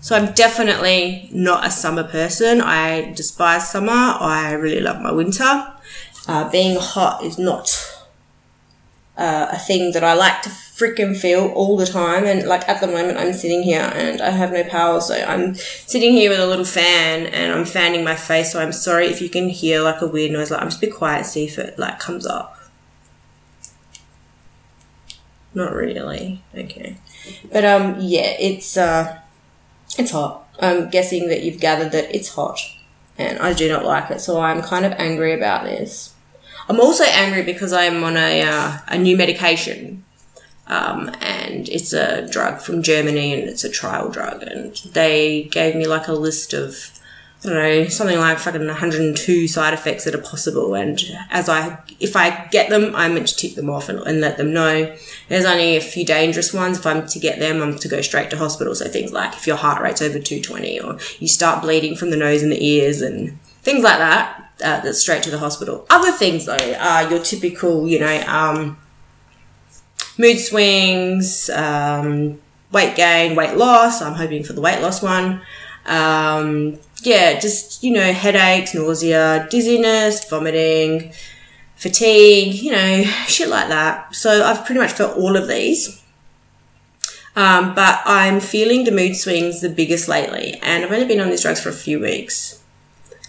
So 0.00 0.14
I'm 0.14 0.32
definitely 0.34 1.28
not 1.32 1.66
a 1.66 1.70
summer 1.70 2.04
person. 2.04 2.60
I 2.60 3.12
despise 3.12 3.68
summer. 3.70 3.92
I 3.92 4.52
really 4.52 4.80
love 4.80 5.00
my 5.00 5.10
winter. 5.10 5.72
Uh, 6.28 6.50
being 6.50 6.76
hot 6.80 7.22
is 7.22 7.38
not 7.38 7.68
uh, 9.16 9.48
a 9.50 9.58
thing 9.58 9.92
that 9.92 10.04
I 10.04 10.14
like 10.14 10.42
to 10.42 10.50
freaking 10.50 11.16
feel 11.16 11.48
all 11.48 11.76
the 11.76 11.86
time. 11.86 12.24
And 12.24 12.46
like 12.46 12.68
at 12.68 12.80
the 12.80 12.86
moment, 12.86 13.18
I'm 13.18 13.32
sitting 13.32 13.62
here 13.62 13.90
and 13.94 14.20
I 14.20 14.30
have 14.30 14.52
no 14.52 14.64
power, 14.64 15.00
so 15.00 15.14
I'm 15.14 15.54
sitting 15.54 16.12
here 16.12 16.30
with 16.30 16.40
a 16.40 16.46
little 16.46 16.64
fan 16.64 17.26
and 17.26 17.52
I'm 17.52 17.64
fanning 17.64 18.04
my 18.04 18.16
face. 18.16 18.52
So 18.52 18.60
I'm 18.60 18.72
sorry 18.72 19.06
if 19.06 19.22
you 19.22 19.28
can 19.28 19.48
hear 19.48 19.80
like 19.80 20.02
a 20.02 20.06
weird 20.06 20.32
noise. 20.32 20.50
Like 20.50 20.60
I'm 20.60 20.68
just 20.68 20.80
be 20.80 20.88
quiet, 20.88 21.26
see 21.26 21.44
if 21.44 21.58
it 21.58 21.78
like 21.78 21.98
comes 21.98 22.26
up. 22.26 22.58
Not 25.54 25.72
really. 25.72 26.42
Okay. 26.54 26.98
But 27.50 27.64
um 27.64 27.96
yeah, 28.00 28.36
it's 28.38 28.76
uh 28.76 29.20
it's 29.98 30.10
hot. 30.10 30.42
I'm 30.60 30.90
guessing 30.90 31.28
that 31.28 31.42
you've 31.42 31.60
gathered 31.60 31.92
that 31.92 32.14
it's 32.14 32.34
hot 32.34 32.58
and 33.16 33.38
I 33.38 33.54
do 33.54 33.68
not 33.68 33.84
like 33.84 34.10
it, 34.10 34.20
so 34.20 34.40
I'm 34.40 34.60
kind 34.60 34.84
of 34.84 34.92
angry 34.92 35.32
about 35.32 35.64
this. 35.64 36.12
I'm 36.68 36.80
also 36.80 37.04
angry 37.04 37.42
because 37.42 37.72
I'm 37.72 38.02
on 38.02 38.16
a 38.16 38.42
uh, 38.42 38.78
a 38.88 38.98
new 38.98 39.16
medication. 39.16 40.04
Um, 40.68 41.14
and 41.20 41.68
it's 41.68 41.92
a 41.92 42.28
drug 42.28 42.60
from 42.60 42.82
Germany 42.82 43.32
and 43.32 43.48
it's 43.48 43.62
a 43.62 43.70
trial 43.70 44.08
drug 44.08 44.42
and 44.42 44.74
they 44.94 45.44
gave 45.44 45.76
me 45.76 45.86
like 45.86 46.08
a 46.08 46.12
list 46.12 46.52
of 46.52 46.96
I 47.44 47.48
don't 47.48 47.58
know, 47.58 47.88
something 47.88 48.18
like 48.18 48.38
fucking 48.38 48.66
102 48.66 49.46
side 49.46 49.74
effects 49.74 50.04
that 50.04 50.14
are 50.14 50.22
possible. 50.22 50.74
And 50.74 50.98
as 51.30 51.48
I, 51.48 51.78
if 52.00 52.16
I 52.16 52.46
get 52.46 52.70
them, 52.70 52.96
I'm 52.96 53.14
meant 53.14 53.28
to 53.28 53.36
tick 53.36 53.54
them 53.54 53.68
off 53.68 53.88
and, 53.88 54.00
and, 54.00 54.20
let 54.20 54.38
them 54.38 54.54
know. 54.54 54.96
There's 55.28 55.44
only 55.44 55.76
a 55.76 55.80
few 55.80 56.04
dangerous 56.04 56.54
ones. 56.54 56.78
If 56.78 56.86
I'm 56.86 57.06
to 57.06 57.18
get 57.20 57.38
them, 57.38 57.62
I'm 57.62 57.78
to 57.78 57.88
go 57.88 58.00
straight 58.00 58.30
to 58.30 58.38
hospital. 58.38 58.74
So 58.74 58.88
things 58.88 59.12
like 59.12 59.34
if 59.34 59.46
your 59.46 59.56
heart 59.56 59.82
rate's 59.82 60.00
over 60.00 60.18
220 60.18 60.80
or 60.80 60.98
you 61.20 61.28
start 61.28 61.62
bleeding 61.62 61.94
from 61.94 62.10
the 62.10 62.16
nose 62.16 62.42
and 62.42 62.50
the 62.50 62.64
ears 62.64 63.02
and 63.02 63.38
things 63.66 63.82
like 63.82 63.98
that, 63.98 64.50
uh, 64.62 64.80
that's 64.80 65.00
straight 65.00 65.24
to 65.24 65.30
the 65.30 65.38
hospital. 65.38 65.84
Other 65.90 66.12
things 66.12 66.46
though 66.46 66.74
are 66.78 67.10
your 67.10 67.18
typical, 67.18 67.88
you 67.88 67.98
know, 67.98 68.20
um, 68.28 68.78
mood 70.16 70.38
swings, 70.38 71.50
um, 71.50 72.40
weight 72.70 72.94
gain, 72.94 73.34
weight 73.34 73.56
loss. 73.56 74.00
I'm 74.00 74.14
hoping 74.14 74.44
for 74.44 74.52
the 74.52 74.60
weight 74.60 74.80
loss 74.80 75.02
one. 75.02 75.42
Um, 75.84 76.78
yeah, 77.02 77.40
just, 77.40 77.82
you 77.82 77.92
know, 77.92 78.12
headaches, 78.12 78.72
nausea, 78.72 79.48
dizziness, 79.50 80.30
vomiting, 80.30 81.12
fatigue, 81.74 82.54
you 82.54 82.70
know, 82.70 83.02
shit 83.26 83.48
like 83.48 83.68
that. 83.68 84.14
So 84.14 84.44
I've 84.44 84.64
pretty 84.64 84.80
much 84.80 84.92
felt 84.92 85.18
all 85.18 85.36
of 85.36 85.48
these. 85.48 86.04
Um, 87.34 87.74
but 87.74 88.00
I'm 88.04 88.38
feeling 88.38 88.84
the 88.84 88.92
mood 88.92 89.16
swings 89.16 89.60
the 89.60 89.68
biggest 89.68 90.08
lately, 90.08 90.54
and 90.62 90.84
I've 90.84 90.92
only 90.92 91.06
been 91.06 91.20
on 91.20 91.28
these 91.28 91.42
drugs 91.42 91.60
for 91.60 91.68
a 91.68 91.74
few 91.74 92.00
weeks. 92.00 92.62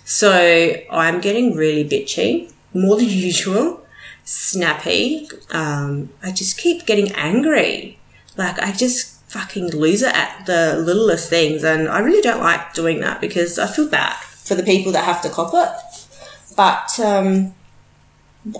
So 0.08 0.74
I'm 0.90 1.20
getting 1.20 1.54
really 1.54 1.84
bitchy, 1.84 2.54
more 2.74 2.96
than 2.96 3.10
usual, 3.10 3.86
snappy. 4.24 5.28
Um, 5.52 6.12
I 6.24 6.32
just 6.32 6.58
keep 6.58 6.86
getting 6.86 7.12
angry. 7.12 8.00
Like, 8.38 8.58
I 8.58 8.72
just 8.72 9.22
fucking 9.30 9.72
lose 9.72 10.04
it 10.04 10.16
at 10.16 10.46
the 10.46 10.78
littlest 10.78 11.30
things, 11.30 11.62
and 11.66 11.90
I 11.90 12.00
really 12.00 12.22
don't 12.22 12.40
like 12.40 12.74
doing 12.74 13.02
that 13.02 13.20
because 13.20 13.60
I 13.60 13.68
feel 13.68 13.90
bad 13.90 14.16
for 14.16 14.56
the 14.56 14.64
people 14.64 14.94
that 14.94 15.04
have 15.04 15.22
to 15.24 15.30
cop 15.30 15.52
it. 15.54 16.08
But 16.56 16.98
um, 17.02 17.54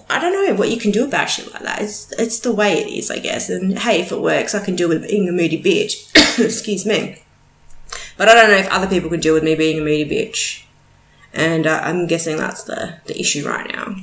I 0.10 0.20
don't 0.20 0.34
know 0.34 0.54
what 0.54 0.70
you 0.70 0.78
can 0.78 0.92
do 0.92 1.06
about 1.06 1.30
shit 1.30 1.50
like 1.54 1.64
that. 1.64 1.82
It's 1.82 2.12
it's 2.20 2.42
the 2.42 2.52
way 2.52 2.74
it 2.74 2.90
is, 2.90 3.10
I 3.10 3.20
guess. 3.20 3.50
And 3.50 3.80
hey, 3.80 4.02
if 4.02 4.12
it 4.12 4.20
works, 4.20 4.54
I 4.54 4.66
can 4.66 4.76
deal 4.76 4.90
with 4.90 5.08
being 5.08 5.30
a 5.30 5.32
moody 5.32 5.64
bitch. 5.64 6.12
Excuse 6.44 6.86
me. 6.86 7.24
But 8.18 8.28
I 8.28 8.34
don't 8.36 8.52
know 8.52 8.58
if 8.58 8.68
other 8.68 8.88
people 8.88 9.10
can 9.10 9.22
deal 9.22 9.34
with 9.34 9.46
me 9.46 9.56
being 9.56 9.78
a 9.78 9.82
moody 9.82 10.04
bitch. 10.04 10.66
And 11.38 11.68
uh, 11.68 11.80
I'm 11.84 12.08
guessing 12.08 12.38
that's 12.38 12.64
the, 12.64 12.96
the 13.06 13.18
issue 13.18 13.48
right 13.48 13.72
now 13.72 13.96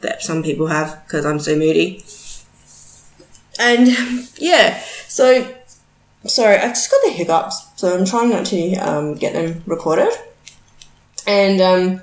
that 0.00 0.22
some 0.22 0.42
people 0.42 0.68
have 0.68 1.04
because 1.04 1.26
I'm 1.26 1.38
so 1.38 1.54
moody. 1.54 2.02
And 3.60 3.88
yeah, 4.38 4.80
so 5.06 5.54
sorry, 6.24 6.56
I've 6.56 6.70
just 6.70 6.90
got 6.90 7.04
the 7.04 7.12
hiccups, 7.12 7.68
so 7.76 7.94
I'm 7.94 8.06
trying 8.06 8.30
not 8.30 8.46
to 8.46 8.74
um, 8.76 9.14
get 9.16 9.34
them 9.34 9.62
recorded. 9.66 10.14
And 11.26 11.60
um, 11.60 12.02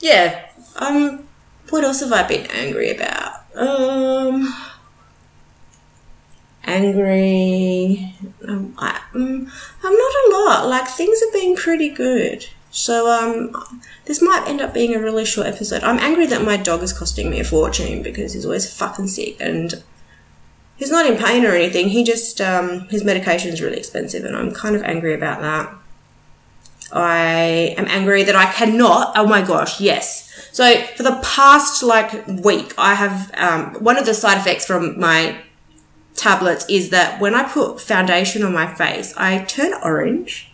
yeah, 0.00 0.46
um, 0.76 1.26
what 1.70 1.82
else 1.82 1.98
have 1.98 2.12
I 2.12 2.22
been 2.22 2.46
angry 2.52 2.92
about? 2.92 3.32
Um, 3.56 4.54
angry. 6.62 8.14
Um, 8.46 8.74
I, 8.78 9.00
um, 9.12 9.50
I'm 9.82 9.96
not 9.96 10.14
a 10.14 10.30
lot. 10.30 10.68
Like 10.68 10.86
things 10.86 11.20
have 11.20 11.32
been 11.32 11.56
pretty 11.56 11.88
good. 11.88 12.46
So 12.74 13.08
um, 13.08 13.54
this 14.06 14.20
might 14.20 14.48
end 14.48 14.60
up 14.60 14.74
being 14.74 14.96
a 14.96 15.00
really 15.00 15.24
short 15.24 15.46
episode. 15.46 15.84
I'm 15.84 16.00
angry 16.00 16.26
that 16.26 16.42
my 16.42 16.56
dog 16.56 16.82
is 16.82 16.92
costing 16.92 17.30
me 17.30 17.38
a 17.38 17.44
fortune 17.44 18.02
because 18.02 18.32
he's 18.32 18.44
always 18.44 18.68
fucking 18.70 19.06
sick 19.06 19.36
and 19.38 19.80
he's 20.74 20.90
not 20.90 21.06
in 21.06 21.16
pain 21.16 21.44
or 21.44 21.52
anything. 21.52 21.90
He 21.90 22.02
just 22.02 22.40
um, 22.40 22.88
his 22.88 23.04
medication 23.04 23.52
is 23.52 23.62
really 23.62 23.78
expensive, 23.78 24.24
and 24.24 24.36
I'm 24.36 24.52
kind 24.52 24.74
of 24.74 24.82
angry 24.82 25.14
about 25.14 25.40
that. 25.40 25.72
I 26.92 27.76
am 27.78 27.86
angry 27.86 28.24
that 28.24 28.34
I 28.34 28.52
cannot. 28.52 29.12
Oh 29.16 29.26
my 29.26 29.40
gosh, 29.40 29.80
yes. 29.80 30.50
So 30.50 30.74
for 30.96 31.04
the 31.04 31.20
past 31.22 31.84
like 31.84 32.26
week, 32.26 32.74
I 32.76 32.96
have 32.96 33.30
um, 33.36 33.74
one 33.84 33.96
of 33.96 34.04
the 34.04 34.14
side 34.14 34.38
effects 34.38 34.66
from 34.66 34.98
my 34.98 35.40
tablets 36.16 36.66
is 36.68 36.90
that 36.90 37.20
when 37.20 37.36
I 37.36 37.44
put 37.44 37.80
foundation 37.80 38.42
on 38.42 38.52
my 38.52 38.66
face, 38.66 39.14
I 39.16 39.44
turn 39.44 39.74
orange 39.80 40.50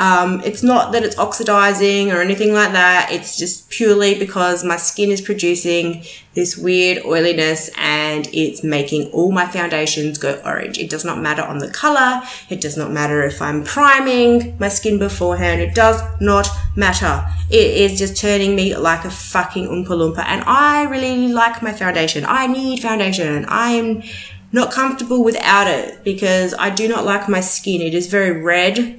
um, 0.00 0.40
it's 0.46 0.62
not 0.62 0.92
that 0.92 1.02
it's 1.02 1.18
oxidizing 1.18 2.10
or 2.10 2.22
anything 2.22 2.54
like 2.54 2.72
that. 2.72 3.10
It's 3.12 3.36
just 3.36 3.68
purely 3.68 4.18
because 4.18 4.64
my 4.64 4.76
skin 4.76 5.10
is 5.10 5.20
producing 5.20 6.02
this 6.32 6.56
weird 6.56 7.04
oiliness 7.04 7.68
and 7.76 8.26
it's 8.32 8.64
making 8.64 9.10
all 9.12 9.30
my 9.30 9.46
foundations 9.46 10.16
go 10.16 10.40
orange. 10.42 10.78
It 10.78 10.88
does 10.88 11.04
not 11.04 11.18
matter 11.18 11.42
on 11.42 11.58
the 11.58 11.70
color. 11.70 12.22
It 12.48 12.62
does 12.62 12.78
not 12.78 12.90
matter 12.90 13.22
if 13.24 13.42
I'm 13.42 13.62
priming 13.62 14.56
my 14.58 14.70
skin 14.70 14.98
beforehand. 14.98 15.60
It 15.60 15.74
does 15.74 16.00
not 16.18 16.48
matter. 16.74 17.22
It 17.50 17.76
is 17.76 17.98
just 17.98 18.16
turning 18.16 18.56
me 18.56 18.74
like 18.74 19.04
a 19.04 19.10
fucking 19.10 19.66
Oompa 19.66 19.88
Loompa. 19.88 20.24
And 20.24 20.42
I 20.46 20.84
really 20.84 21.30
like 21.30 21.60
my 21.60 21.72
foundation. 21.72 22.24
I 22.26 22.46
need 22.46 22.80
foundation. 22.80 23.44
I 23.48 23.72
am 23.72 24.02
not 24.50 24.72
comfortable 24.72 25.22
without 25.22 25.66
it 25.66 26.02
because 26.04 26.54
I 26.58 26.70
do 26.70 26.88
not 26.88 27.04
like 27.04 27.28
my 27.28 27.42
skin. 27.42 27.82
It 27.82 27.92
is 27.92 28.06
very 28.06 28.40
red 28.40 28.98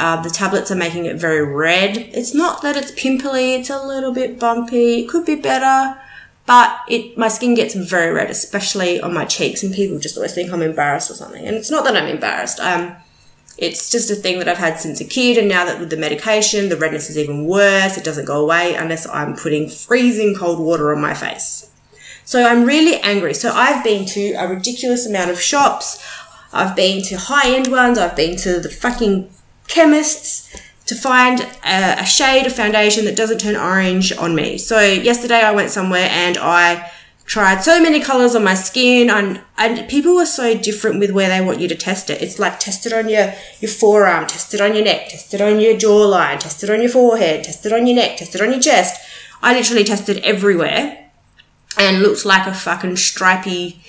uh, 0.00 0.22
the 0.22 0.30
tablets 0.30 0.70
are 0.70 0.76
making 0.76 1.04
it 1.04 1.16
very 1.16 1.44
red. 1.44 1.98
It's 1.98 2.34
not 2.34 2.62
that 2.62 2.74
it's 2.74 2.90
pimply, 2.92 3.52
it's 3.56 3.68
a 3.68 3.84
little 3.84 4.14
bit 4.14 4.40
bumpy. 4.40 5.00
It 5.00 5.10
could 5.10 5.26
be 5.26 5.34
better, 5.34 6.00
but 6.46 6.80
it 6.88 7.18
my 7.18 7.28
skin 7.28 7.54
gets 7.54 7.74
very 7.74 8.10
red, 8.10 8.30
especially 8.30 8.98
on 8.98 9.12
my 9.12 9.26
cheeks, 9.26 9.62
and 9.62 9.74
people 9.74 9.98
just 9.98 10.16
always 10.16 10.34
think 10.34 10.50
I'm 10.50 10.62
embarrassed 10.62 11.10
or 11.10 11.14
something. 11.14 11.46
And 11.46 11.54
it's 11.54 11.70
not 11.70 11.84
that 11.84 11.98
I'm 11.98 12.08
embarrassed. 12.08 12.60
Um, 12.60 12.96
it's 13.58 13.90
just 13.90 14.10
a 14.10 14.14
thing 14.14 14.38
that 14.38 14.48
I've 14.48 14.56
had 14.56 14.80
since 14.80 15.02
a 15.02 15.04
kid, 15.04 15.36
and 15.36 15.50
now 15.50 15.66
that 15.66 15.78
with 15.78 15.90
the 15.90 15.98
medication, 15.98 16.70
the 16.70 16.78
redness 16.78 17.10
is 17.10 17.18
even 17.18 17.44
worse. 17.44 17.98
It 17.98 18.04
doesn't 18.04 18.24
go 18.24 18.42
away 18.42 18.74
unless 18.74 19.06
I'm 19.06 19.36
putting 19.36 19.68
freezing 19.68 20.34
cold 20.34 20.60
water 20.60 20.94
on 20.94 21.02
my 21.02 21.12
face. 21.12 21.70
So 22.24 22.46
I'm 22.46 22.64
really 22.64 22.98
angry. 23.00 23.34
So 23.34 23.52
I've 23.52 23.84
been 23.84 24.06
to 24.06 24.32
a 24.32 24.48
ridiculous 24.48 25.06
amount 25.06 25.30
of 25.30 25.38
shops. 25.38 26.02
I've 26.54 26.74
been 26.74 27.02
to 27.02 27.18
high 27.18 27.54
end 27.54 27.70
ones. 27.70 27.98
I've 27.98 28.16
been 28.16 28.36
to 28.38 28.60
the 28.60 28.70
fucking 28.70 29.28
chemists 29.70 30.54
to 30.86 30.94
find 30.94 31.40
a, 31.64 32.00
a, 32.00 32.04
shade 32.04 32.46
of 32.46 32.52
foundation 32.52 33.04
that 33.04 33.16
doesn't 33.16 33.38
turn 33.38 33.54
orange 33.54 34.12
on 34.12 34.34
me. 34.34 34.58
So 34.58 34.80
yesterday 34.80 35.40
I 35.40 35.52
went 35.52 35.70
somewhere 35.70 36.08
and 36.10 36.36
I 36.36 36.90
tried 37.26 37.62
so 37.62 37.80
many 37.80 38.00
colors 38.00 38.34
on 38.34 38.42
my 38.42 38.54
skin 38.54 39.08
and, 39.08 39.40
and 39.56 39.88
people 39.88 40.16
were 40.16 40.26
so 40.26 40.58
different 40.58 40.98
with 40.98 41.12
where 41.12 41.28
they 41.28 41.44
want 41.44 41.60
you 41.60 41.68
to 41.68 41.76
test 41.76 42.10
it. 42.10 42.20
It's 42.20 42.40
like 42.40 42.58
test 42.58 42.86
it 42.86 42.92
on 42.92 43.08
your, 43.08 43.32
your 43.60 43.70
forearm, 43.70 44.26
test 44.26 44.52
it 44.52 44.60
on 44.60 44.74
your 44.74 44.84
neck, 44.84 45.10
test 45.10 45.32
it 45.32 45.40
on 45.40 45.60
your 45.60 45.74
jawline, 45.74 46.40
test 46.40 46.64
it 46.64 46.70
on 46.70 46.80
your 46.80 46.90
forehead, 46.90 47.44
test 47.44 47.64
it 47.64 47.72
on 47.72 47.86
your 47.86 47.94
neck, 47.94 48.16
test 48.16 48.34
it 48.34 48.40
on 48.40 48.50
your 48.50 48.60
chest. 48.60 49.00
I 49.40 49.54
literally 49.54 49.84
tested 49.84 50.18
everywhere 50.24 51.08
and 51.78 52.02
looked 52.02 52.24
like 52.24 52.48
a 52.48 52.52
fucking 52.52 52.96
stripy 52.96 53.80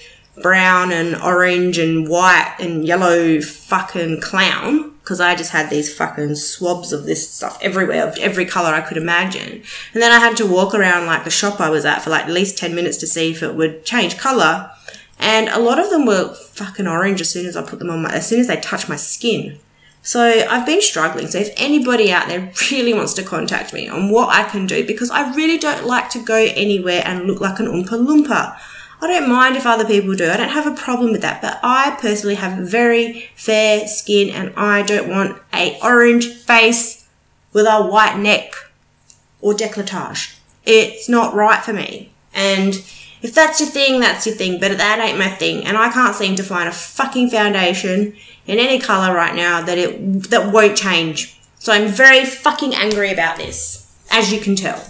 brown 0.44 0.92
and 0.92 1.16
orange 1.16 1.80
and 1.80 2.08
white 2.08 2.56
and 2.60 2.86
yellow 2.86 3.42
fucking 3.42 4.22
clown 4.22 4.91
because 5.12 5.20
I 5.20 5.36
just 5.36 5.52
had 5.52 5.70
these 5.70 5.94
fucking 5.94 6.36
swabs 6.36 6.94
of 6.94 7.04
this 7.04 7.30
stuff 7.30 7.58
everywhere, 7.62 8.08
of 8.08 8.18
every 8.20 8.46
color 8.46 8.70
I 8.70 8.80
could 8.80 8.96
imagine. 8.96 9.62
And 9.94 10.02
then 10.02 10.10
I 10.10 10.20
had 10.20 10.38
to 10.38 10.48
walk 10.48 10.74
around 10.74 11.06
like 11.06 11.26
the 11.26 11.30
shop 11.30 11.60
I 11.60 11.70
was 11.70 11.84
at 11.84 12.02
for 12.02 12.12
like 12.12 12.28
at 12.28 12.32
least 12.32 12.58
10 12.58 12.74
minutes 12.74 12.96
to 13.00 13.08
see 13.08 13.30
if 13.30 13.44
it 13.44 13.56
would 13.56 13.84
change 13.84 14.18
color. 14.18 14.72
And 15.20 15.50
a 15.50 15.60
lot 15.60 15.80
of 15.80 15.90
them 15.90 16.06
were 16.06 16.34
fucking 16.34 16.88
orange 16.88 17.20
as 17.20 17.30
soon 17.30 17.46
as 17.46 17.58
I 17.58 17.62
put 17.62 17.80
them 17.80 17.90
on 17.90 18.04
my, 18.04 18.14
as 18.14 18.26
soon 18.26 18.40
as 18.40 18.48
they 18.48 18.56
touch 18.56 18.88
my 18.88 18.96
skin. 18.96 19.60
So 20.02 20.46
I've 20.50 20.66
been 20.66 20.82
struggling. 20.82 21.28
So 21.28 21.40
if 21.40 21.54
anybody 21.58 22.10
out 22.10 22.30
there 22.30 22.54
really 22.72 22.94
wants 22.94 23.12
to 23.16 23.24
contact 23.24 23.74
me 23.74 23.90
on 23.90 24.12
what 24.12 24.30
I 24.30 24.46
can 24.46 24.66
do, 24.66 24.88
because 24.88 25.12
I 25.12 25.36
really 25.36 25.58
don't 25.58 25.86
like 25.86 26.10
to 26.12 26.24
go 26.24 26.38
anywhere 26.38 27.02
and 27.04 27.28
look 27.28 27.42
like 27.42 27.60
an 27.60 27.66
Oompa 27.66 28.00
Loompa. 28.08 28.58
I 29.02 29.08
don't 29.08 29.30
mind 29.30 29.56
if 29.56 29.66
other 29.66 29.86
people 29.86 30.16
do. 30.16 30.30
I 30.30 30.38
don't 30.38 30.50
have 30.50 30.68
a 30.68 30.76
problem 30.76 31.12
with 31.12 31.22
that. 31.22 31.42
But 31.42 31.60
I 31.64 31.98
personally 32.00 32.36
have 32.36 32.58
very 32.58 33.30
fair 33.36 33.88
skin 33.88 34.30
and 34.30 34.54
I 34.56 34.84
don't 34.84 35.10
want 35.10 35.42
a 35.54 35.80
orange 35.82 36.28
face 36.28 37.08
with 37.52 37.66
a 37.66 37.82
white 37.84 38.18
neck 38.18 38.54
or 39.42 39.54
decolletage. 39.54 40.38
It's 40.64 41.10
not 41.10 41.34
right 41.34 41.64
for 41.64 41.74
me. 41.74 42.12
And 42.34 42.76
if 43.22 43.34
that's 43.34 43.60
your 43.60 43.70
thing, 43.70 44.00
that's 44.00 44.26
your 44.26 44.36
thing, 44.36 44.60
but 44.60 44.78
that 44.78 45.00
ain't 45.00 45.18
my 45.18 45.30
thing. 45.30 45.66
And 45.66 45.78
I 45.78 45.92
can't 45.92 46.16
seem 46.16 46.36
to 46.36 46.44
find 46.44 46.70
a 46.70 46.72
fucking 46.72 47.30
foundation 47.30 48.16
in 48.46 48.60
any 48.60 48.80
color 48.80 49.14
right 49.14 49.36
now 49.36 49.62
that 49.62 49.78
it 49.78 50.30
that 50.30 50.52
won't 50.52 50.78
change. 50.78 51.40
So 51.58 51.74
I'm 51.74 51.88
very 51.88 52.26
fucking 52.26 52.74
angry 52.74 53.12
about 53.12 53.38
this, 53.38 53.96
as 54.12 54.32
you 54.32 54.40
can 54.40 54.56
tell. 54.56 54.84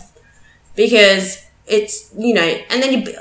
Because 0.75 1.45
it's 1.67 2.11
you 2.17 2.33
know 2.33 2.41
and 2.69 2.83
then 2.83 2.93
you 2.93 3.15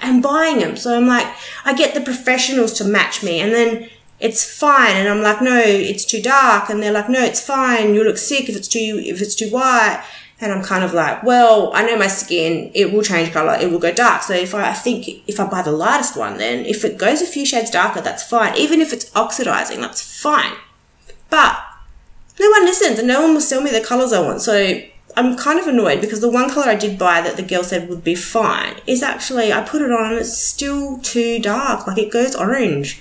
i'm 0.00 0.20
buying 0.20 0.58
them. 0.58 0.76
So 0.76 0.96
i'm 0.96 1.06
like 1.06 1.26
i 1.64 1.74
get 1.74 1.94
the 1.94 2.00
professionals 2.00 2.72
to 2.74 2.84
match 2.84 3.22
me 3.22 3.40
and 3.40 3.52
then 3.52 3.90
it's 4.20 4.44
fine. 4.58 4.96
And 4.96 5.08
i'm 5.08 5.22
like 5.22 5.42
no 5.42 5.58
it's 5.58 6.04
too 6.04 6.22
dark. 6.22 6.68
And 6.68 6.82
they're 6.82 6.92
like 6.92 7.08
no 7.08 7.22
it's 7.22 7.44
fine. 7.44 7.94
You 7.94 8.04
look 8.04 8.18
sick 8.18 8.48
if 8.48 8.56
it's 8.56 8.68
too 8.68 9.00
if 9.04 9.20
it's 9.20 9.34
too 9.34 9.50
white. 9.50 10.04
And 10.40 10.52
i'm 10.52 10.62
kind 10.62 10.84
of 10.84 10.92
like 10.92 11.22
well 11.22 11.70
i 11.74 11.84
know 11.84 11.96
my 11.96 12.06
skin. 12.06 12.70
It 12.74 12.92
will 12.92 13.02
change 13.02 13.32
color 13.32 13.56
it 13.60 13.70
will 13.70 13.78
go 13.78 13.92
dark. 13.92 14.22
So 14.22 14.34
if 14.34 14.54
i, 14.54 14.70
I 14.70 14.74
think 14.74 15.08
if 15.26 15.40
i 15.40 15.46
buy 15.46 15.62
the 15.62 15.72
lightest 15.72 16.16
one 16.16 16.38
then 16.38 16.64
if 16.66 16.84
it 16.84 16.98
goes 16.98 17.22
a 17.22 17.26
few 17.26 17.46
shades 17.46 17.70
darker 17.70 18.00
that's 18.00 18.22
fine. 18.22 18.56
Even 18.56 18.80
if 18.80 18.92
it's 18.92 19.14
oxidizing 19.16 19.80
that's 19.80 20.02
fine. 20.20 20.52
But 21.30 21.58
no 22.38 22.50
one 22.50 22.64
listens 22.64 22.98
and 22.98 23.08
no 23.08 23.22
one 23.22 23.34
will 23.34 23.40
sell 23.40 23.60
me 23.62 23.70
the 23.70 23.80
colors 23.80 24.12
i 24.12 24.20
want. 24.20 24.42
So 24.42 24.80
I'm 25.16 25.36
kind 25.36 25.60
of 25.60 25.68
annoyed 25.68 26.00
because 26.00 26.20
the 26.20 26.28
one 26.28 26.50
color 26.50 26.66
I 26.66 26.74
did 26.74 26.98
buy 26.98 27.20
that 27.20 27.36
the 27.36 27.42
girl 27.42 27.62
said 27.62 27.88
would 27.88 28.02
be 28.02 28.16
fine 28.16 28.74
is 28.86 29.02
actually 29.02 29.52
I 29.52 29.62
put 29.62 29.80
it 29.80 29.92
on 29.92 30.12
and 30.12 30.20
it's 30.20 30.36
still 30.36 30.98
too 30.98 31.38
dark. 31.38 31.86
Like 31.86 31.98
it 31.98 32.10
goes 32.10 32.34
orange. 32.34 33.00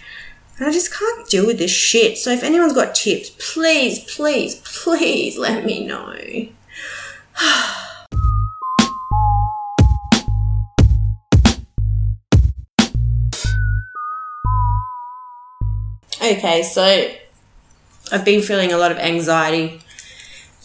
And 0.59 0.67
I 0.67 0.71
just 0.71 0.93
can't 0.93 1.27
deal 1.27 1.47
with 1.47 1.57
this 1.57 1.71
shit. 1.71 2.19
So 2.19 2.29
if 2.29 2.43
anyone's 2.43 2.73
got 2.73 2.93
tips, 2.93 3.31
please, 3.53 3.99
please, 4.15 4.61
please 4.63 5.39
let 5.39 5.65
me 5.65 5.87
know. 5.87 6.13
okay, 16.21 16.61
so 16.61 17.11
I've 18.11 18.23
been 18.23 18.43
feeling 18.43 18.71
a 18.71 18.77
lot 18.77 18.91
of 18.91 18.99
anxiety 18.99 19.82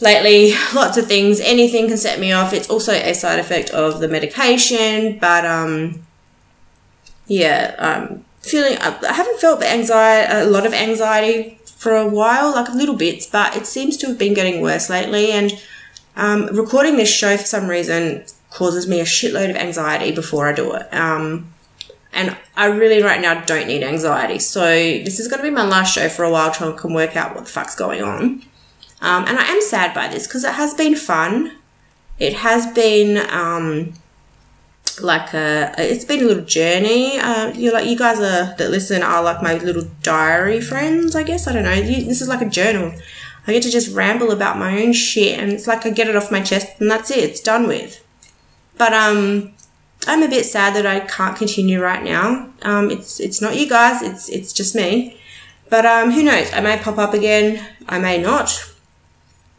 lately, 0.01 0.53
lots 0.75 0.97
of 0.97 1.07
things. 1.07 1.41
Anything 1.41 1.89
can 1.89 1.97
set 1.97 2.19
me 2.19 2.33
off. 2.33 2.53
It's 2.53 2.71
also 2.71 2.93
a 2.93 3.15
side 3.15 3.39
effect 3.39 3.71
of 3.71 4.01
the 4.01 4.09
medication, 4.09 5.19
but 5.19 5.45
um, 5.45 6.03
yeah, 7.27 7.75
um, 7.79 8.25
feeling. 8.41 8.79
I 8.79 9.13
haven't 9.13 9.41
felt 9.41 9.61
the 9.61 9.71
anxiety, 9.71 10.33
a 10.33 10.45
lot 10.45 10.67
of 10.67 10.73
anxiety 10.73 11.59
for 11.77 11.95
a 11.95 12.09
while, 12.09 12.53
like 12.53 12.69
little 12.71 12.97
bits, 12.97 13.27
but 13.27 13.57
it 13.57 13.67
seems 13.67 13.97
to 13.99 14.09
have 14.09 14.19
been 14.19 14.35
getting 14.35 14.61
worse 14.61 14.91
lately. 14.91 15.31
And 15.31 15.53
um, 16.17 16.47
recording 16.47 16.97
this 16.97 17.13
show 17.13 17.37
for 17.37 17.45
some 17.45 17.69
reason 17.69 18.25
causes 18.51 18.89
me 18.89 19.01
a 19.01 19.05
shitload 19.05 19.51
of 19.51 19.57
anxiety 19.57 20.11
before 20.11 20.49
I 20.49 20.53
do 20.53 20.73
it. 20.75 20.93
Um, 20.93 21.53
and 22.13 22.37
I 22.57 22.67
really 22.67 23.03
right 23.03 23.21
now 23.21 23.45
don't 23.45 23.69
need 23.69 23.85
anxiety. 23.85 24.39
So 24.39 24.65
this 24.65 25.21
is 25.21 25.29
going 25.29 25.41
to 25.41 25.49
be 25.49 25.55
my 25.55 25.67
last 25.67 25.95
show 25.95 26.09
for 26.09 26.25
a 26.25 26.31
while, 26.31 26.51
trying 26.51 26.77
to 26.77 26.89
work 26.89 27.15
out 27.15 27.35
what 27.35 27.45
the 27.45 27.51
fuck's 27.51 27.77
going 27.77 28.03
on. 28.03 28.43
Um, 29.01 29.25
and 29.27 29.39
I 29.39 29.45
am 29.45 29.61
sad 29.63 29.95
by 29.95 30.09
this 30.09 30.27
because 30.27 30.45
it 30.45 30.55
has 30.55 30.75
been 30.75 30.97
fun. 30.97 31.53
It 32.19 32.35
has 32.35 32.67
been 32.73 33.19
um, 33.31 33.95
like 35.01 35.33
a, 35.35 35.73
it's 35.79 36.05
been 36.05 36.21
a 36.21 36.27
little 36.27 36.45
journey. 36.45 37.19
Uh, 37.19 37.53
you 37.55 37.73
like 37.73 37.87
you 37.87 37.97
guys 37.97 38.19
are 38.19 38.57
that 38.57 38.71
listen 38.71 39.03
are 39.03 39.23
like 39.23 39.43
my 39.43 39.55
little 39.55 39.89
diary 40.03 40.61
friends. 40.61 41.15
I 41.15 41.23
guess 41.23 41.47
I 41.47 41.53
don't 41.53 41.65
know. 41.65 41.73
You, 41.73 42.05
this 42.05 42.21
is 42.21 42.29
like 42.29 42.43
a 42.43 42.49
journal. 42.49 42.93
I 43.47 43.53
get 43.53 43.63
to 43.63 43.71
just 43.71 43.95
ramble 43.95 44.31
about 44.31 44.59
my 44.59 44.83
own 44.83 44.93
shit, 44.93 45.39
and 45.39 45.53
it's 45.53 45.67
like 45.67 45.87
I 45.87 45.91
get 45.91 46.09
it 46.09 46.17
off 46.17 46.33
my 46.33 46.43
chest, 46.43 46.69
and 46.81 46.91
that's 46.91 47.11
it. 47.11 47.19
It's 47.19 47.41
done 47.41 47.67
with. 47.67 48.05
But 48.77 48.93
um, 48.93 49.55
I'm 50.07 50.23
a 50.23 50.29
bit 50.29 50.45
sad 50.45 50.75
that 50.75 50.87
I 50.87 51.01
can't 51.01 51.37
continue 51.37 51.81
right 51.81 52.03
now. 52.03 52.51
Um, 52.63 52.91
it's 52.91 53.21
it's 53.21 53.41
not 53.41 53.57
you 53.57 53.69
guys. 53.69 54.03
It's 54.03 54.29
it's 54.29 54.53
just 54.53 54.75
me. 54.75 55.21
But 55.71 55.87
um, 55.87 56.11
who 56.11 56.23
knows? 56.23 56.53
I 56.53 56.61
may 56.61 56.79
pop 56.79 56.99
up 56.99 57.15
again. 57.15 57.65
I 57.89 57.99
may 57.99 58.21
not 58.21 58.75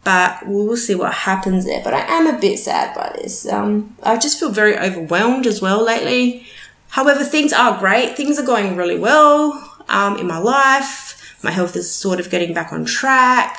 but 0.04 0.42
we'll 0.46 0.78
see 0.78 0.96
what 0.96 1.14
happens 1.14 1.66
there. 1.66 1.82
But 1.84 1.94
I 1.94 2.02
am 2.02 2.28
a 2.28 2.40
bit 2.40 2.60
sad 2.60 2.96
by 2.96 3.16
this. 3.22 3.48
Um, 3.48 3.96
I 4.04 4.18
just 4.18 4.40
feel 4.40 4.52
very 4.52 4.78
overwhelmed 4.78 5.46
as 5.46 5.62
well 5.62 5.84
lately. 5.84 6.46
However, 6.90 7.24
things 7.24 7.54
are 7.54 7.78
great. 7.80 8.16
Things 8.16 8.40
are 8.40 8.46
going 8.46 8.76
really 8.76 8.98
well 8.98 9.82
um, 9.88 10.18
in 10.18 10.28
my 10.28 10.40
life. 10.40 11.38
My 11.44 11.52
health 11.52 11.76
is 11.76 11.94
sort 11.94 12.20
of 12.20 12.30
getting 12.30 12.54
back 12.54 12.74
on 12.74 12.86
track. 12.86 13.58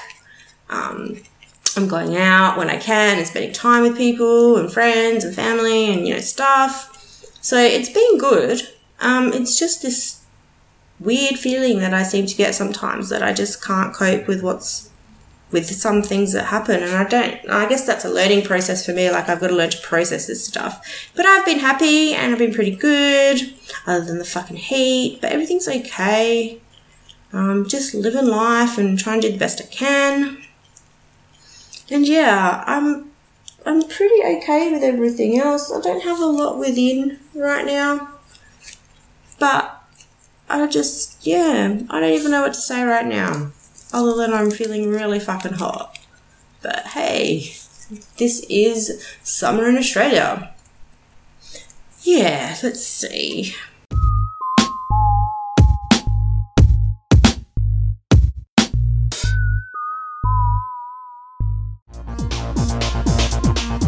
Um, 0.68 1.22
I'm 1.76 1.88
going 1.88 2.16
out 2.16 2.56
when 2.58 2.68
I 2.68 2.76
can 2.76 3.18
and 3.18 3.26
spending 3.26 3.52
time 3.52 3.82
with 3.82 3.96
people 3.96 4.56
and 4.56 4.72
friends 4.72 5.24
and 5.24 5.34
family 5.34 5.92
and 5.92 6.06
you 6.06 6.14
know 6.14 6.20
stuff. 6.20 6.96
So 7.40 7.56
it's 7.58 7.88
been 7.88 8.18
good. 8.18 8.62
Um, 9.00 9.32
it's 9.32 9.58
just 9.58 9.82
this 9.82 10.22
weird 10.98 11.38
feeling 11.38 11.78
that 11.78 11.94
I 11.94 12.02
seem 12.02 12.26
to 12.26 12.36
get 12.36 12.54
sometimes 12.54 13.08
that 13.08 13.22
I 13.22 13.32
just 13.32 13.64
can't 13.64 13.94
cope 13.94 14.26
with 14.26 14.42
what's 14.42 14.89
with 15.50 15.66
some 15.66 16.02
things 16.02 16.32
that 16.32 16.46
happen 16.46 16.82
and 16.82 16.92
I 16.94 17.04
don't 17.04 17.50
I 17.50 17.68
guess 17.68 17.86
that's 17.86 18.04
a 18.04 18.08
learning 18.08 18.42
process 18.44 18.86
for 18.86 18.92
me 18.92 19.10
like 19.10 19.28
I've 19.28 19.40
got 19.40 19.48
to 19.48 19.54
learn 19.54 19.70
to 19.70 19.78
process 19.78 20.26
this 20.26 20.44
stuff. 20.44 21.10
But 21.16 21.26
I've 21.26 21.44
been 21.44 21.58
happy 21.58 22.14
and 22.14 22.32
I've 22.32 22.38
been 22.38 22.54
pretty 22.54 22.76
good 22.76 23.54
other 23.86 24.04
than 24.04 24.18
the 24.18 24.24
fucking 24.24 24.56
heat 24.56 25.18
but 25.20 25.32
everything's 25.32 25.68
okay. 25.68 26.60
Um, 27.32 27.68
just 27.68 27.94
living 27.94 28.26
life 28.26 28.78
and 28.78 28.98
trying 28.98 29.20
to 29.20 29.28
do 29.28 29.32
the 29.32 29.38
best 29.38 29.60
I 29.60 29.66
can. 29.66 30.42
And 31.90 32.06
yeah 32.06 32.64
I'm 32.66 33.10
I'm 33.66 33.82
pretty 33.82 34.22
okay 34.24 34.72
with 34.72 34.82
everything 34.82 35.38
else. 35.38 35.70
I 35.70 35.80
don't 35.80 36.02
have 36.02 36.20
a 36.20 36.26
lot 36.26 36.58
within 36.58 37.18
right 37.34 37.66
now 37.66 38.20
but 39.40 39.82
I 40.48 40.66
just 40.68 41.26
yeah 41.26 41.80
I 41.90 42.00
don't 42.00 42.12
even 42.12 42.30
know 42.30 42.42
what 42.42 42.54
to 42.54 42.60
say 42.60 42.84
right 42.84 43.06
now 43.06 43.50
other 43.92 44.14
than 44.16 44.32
I'm 44.32 44.50
feeling 44.50 44.90
really 44.90 45.20
fucking 45.20 45.54
hot. 45.54 45.98
But 46.62 46.88
hey, 46.88 47.52
this 48.18 48.44
is 48.48 49.04
summer 49.22 49.68
in 49.68 49.76
Australia. 49.76 50.54
Yeah, 52.02 52.56
let's 52.62 52.84
see. 52.84 53.54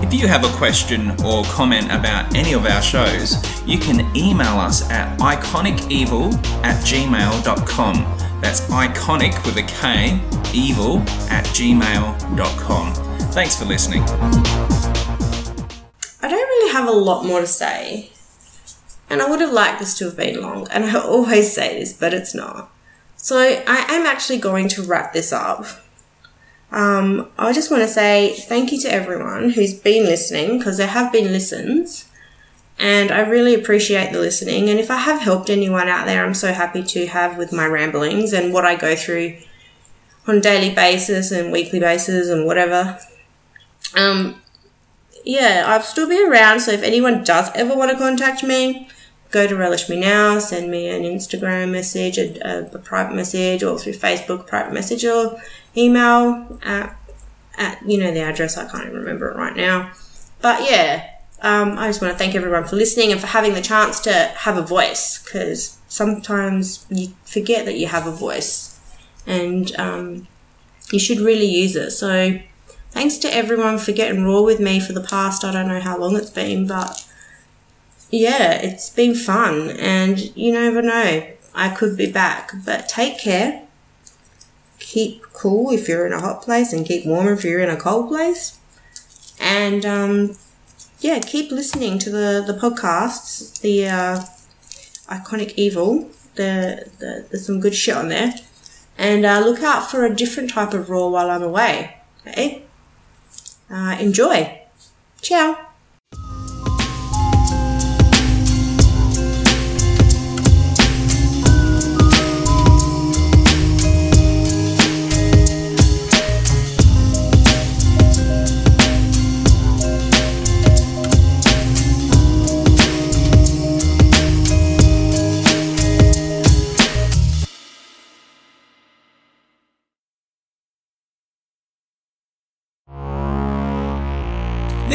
If 0.03 0.21
you 0.21 0.29
have 0.29 0.45
a 0.45 0.57
question 0.57 1.11
or 1.25 1.43
comment 1.45 1.87
about 1.87 2.35
any 2.35 2.53
of 2.53 2.67
our 2.67 2.83
shows, 2.83 3.37
you 3.67 3.79
can 3.79 4.15
email 4.17 4.59
us 4.59 4.89
at 4.91 5.19
iconicevil 5.19 6.35
at 6.63 6.85
gmail.com. 6.85 8.22
That's 8.43 8.61
iconic 8.63 9.47
with 9.47 9.57
a 9.57 9.63
K, 9.63 10.21
evil 10.53 10.99
at 11.31 11.45
gmail.com. 11.55 12.95
Thanks 13.33 13.57
for 13.57 13.65
listening. 13.65 14.03
I 16.21 16.29
don't 16.29 16.33
really 16.33 16.73
have 16.73 16.89
a 16.89 16.93
lot 16.93 17.25
more 17.25 17.41
to 17.41 17.47
say. 17.47 18.11
And 19.09 19.23
I 19.23 19.31
would 19.31 19.41
have 19.41 19.53
liked 19.53 19.79
this 19.79 19.97
to 19.99 20.07
have 20.07 20.17
been 20.17 20.43
long. 20.43 20.67
And 20.73 20.85
I 20.85 21.01
always 21.01 21.53
say 21.53 21.79
this, 21.79 21.93
but 21.93 22.13
it's 22.13 22.35
not. 22.35 22.73
So 23.17 23.39
I 23.39 23.87
am 23.89 24.07
actually 24.07 24.39
going 24.39 24.67
to 24.71 24.83
wrap 24.83 25.13
this 25.13 25.33
up. 25.33 25.67
Um, 26.73 27.31
I 27.39 27.53
just 27.53 27.71
want 27.71 27.85
to 27.85 27.89
say 27.89 28.35
thank 28.35 28.73
you 28.73 28.81
to 28.81 28.93
everyone 28.93 29.51
who's 29.51 29.73
been 29.73 30.05
listening 30.05 30.59
because 30.59 30.79
there 30.79 30.89
have 30.89 31.13
been 31.13 31.31
listens. 31.31 32.09
And 32.79 33.11
I 33.11 33.21
really 33.21 33.55
appreciate 33.55 34.13
the 34.13 34.19
listening. 34.19 34.69
And 34.69 34.79
if 34.81 34.91
I 34.91 34.97
have 34.97 35.21
helped 35.21 35.51
anyone 35.51 35.89
out 35.89 36.07
there, 36.07 36.25
I'm 36.25 36.35
so 36.35 36.53
happy 36.53 36.83
to 36.83 37.07
have 37.07 37.37
with 37.37 37.53
my 37.53 37.67
ramblings 37.67 38.33
and 38.33 38.53
what 38.53 38.65
I 38.65 38.75
go 38.75 38.97
through 38.97 39.37
on 40.27 40.37
a 40.37 40.41
daily 40.41 40.75
basis 40.75 41.31
and 41.31 41.53
weekly 41.53 41.81
basis 41.81 42.29
and 42.29 42.47
whatever. 42.47 42.99
Um, 43.97 44.41
yeah, 45.25 45.65
I'll 45.67 45.83
still 45.83 46.09
be 46.09 46.25
around. 46.25 46.61
So 46.61 46.73
if 46.73 46.83
anyone 46.83 47.25
does 47.25 47.51
ever 47.55 47.77
want 47.77 47.91
to 47.91 47.97
contact 47.97 48.43
me, 48.43 48.89
go 49.31 49.47
to 49.47 49.57
Relish 49.57 49.89
Me 49.89 49.99
Now, 49.99 50.39
send 50.39 50.71
me 50.71 50.89
an 50.89 51.03
Instagram 51.03 51.73
message, 51.73 52.19
a, 52.19 52.69
a, 52.73 52.79
private 52.79 53.15
message, 53.15 53.63
or 53.63 53.79
through 53.79 53.95
Facebook, 53.95 54.47
private 54.47 54.73
message, 54.73 55.05
or 55.05 55.41
email 55.77 56.59
at, 56.63 56.97
at, 57.57 57.83
you 57.89 57.99
know, 57.99 58.13
the 58.13 58.21
address. 58.21 58.57
I 58.57 58.69
can't 58.69 58.87
even 58.87 58.99
remember 58.99 59.31
it 59.31 59.37
right 59.37 59.57
now. 59.57 59.93
But 60.41 60.69
yeah, 60.71 61.09
um, 61.43 61.77
I 61.77 61.89
just 61.89 62.01
want 62.01 62.15
to 62.15 62.19
thank 62.19 62.37
everyone 62.37 62.65
for 62.65 62.77
listening 62.77 63.11
and 63.11 63.21
for 63.21 63.27
having 63.27 63.55
the 63.55 63.61
chance 63.61 63.99
to 64.01 64.13
have 64.13 64.57
a 64.57 64.63
voice 64.63 65.23
because 65.23 65.77
sometimes 65.89 66.87
you 66.89 67.15
forget 67.25 67.67
that 67.67 67.77
you 67.77 67.89
have 67.89 68.07
a 68.07 68.13
voice 68.13 68.79
and 69.27 69.75
um, 69.77 70.29
you 70.93 71.01
should 71.01 71.19
really 71.19 71.47
use 71.47 71.75
it. 71.75 71.91
So, 71.91 72.39
thanks 72.93 73.19
to 73.19 73.35
everyone 73.35 73.79
for 73.79 73.91
getting 73.91 74.25
raw 74.25 74.41
with 74.43 74.61
me 74.61 74.79
for 74.79 74.93
the 74.93 75.01
past, 75.01 75.45
I 75.45 75.53
don't 75.53 75.67
know 75.67 75.81
how 75.81 75.99
long 75.99 76.15
it's 76.15 76.31
been, 76.31 76.69
but 76.69 77.09
yeah, 78.09 78.53
it's 78.53 78.91
been 78.91 79.17
fun 79.17 79.71
and 79.71 80.37
you 80.37 80.53
never 80.53 80.81
know, 80.81 81.27
I 81.55 81.71
could 81.71 81.97
be 81.97 82.11
back. 82.11 82.53
But 82.65 82.89
take 82.89 83.19
care. 83.19 83.63
Keep 84.79 85.23
cool 85.33 85.73
if 85.73 85.89
you're 85.89 86.07
in 86.07 86.13
a 86.13 86.21
hot 86.21 86.43
place 86.43 86.73
and 86.73 86.87
keep 86.87 87.05
warm 87.05 87.27
if 87.29 87.43
you're 87.43 87.61
in 87.61 87.71
a 87.71 87.77
cold 87.77 88.09
place. 88.09 88.61
And 89.41 89.85
um, 89.85 90.37
yeah, 91.03 91.19
keep 91.21 91.51
listening 91.51 91.99
to 92.01 92.11
the, 92.11 92.43
the 92.47 92.55
podcasts, 92.55 93.61
the 93.61 93.89
uh, 93.89 94.25
Iconic 95.09 95.55
Evil. 95.57 96.11
The, 96.35 96.91
the, 96.99 97.27
there's 97.31 97.47
some 97.47 97.61
good 97.61 97.75
shit 97.75 97.97
on 97.97 98.09
there. 98.09 98.35
And 98.97 99.25
uh, 99.25 99.41
look 99.41 99.63
out 99.63 99.91
for 99.91 100.05
a 100.05 100.15
different 100.15 100.51
type 100.51 100.75
of 100.75 100.89
raw 100.89 101.09
while 101.09 101.31
I'm 101.31 101.43
away. 101.43 101.97
Okay? 102.27 102.63
Uh, 103.71 103.97
enjoy. 103.99 104.61
Ciao. 105.21 105.72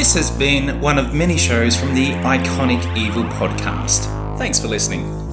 This 0.08 0.30
has 0.30 0.32
been 0.40 0.80
one 0.80 0.98
of 0.98 1.14
many 1.14 1.38
shows 1.38 1.76
from 1.76 1.94
the 1.94 2.12
Iconic 2.24 2.96
Evil 2.96 3.24
podcast. 3.24 4.06
Thanks 4.38 4.58
for 4.58 4.70
listening. 4.70 5.27